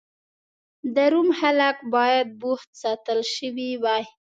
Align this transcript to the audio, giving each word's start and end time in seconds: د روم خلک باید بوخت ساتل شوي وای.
د 0.95 0.97
روم 1.11 1.29
خلک 1.39 1.77
باید 1.95 2.27
بوخت 2.41 2.69
ساتل 2.81 3.19
شوي 3.35 3.71
وای. 3.83 4.03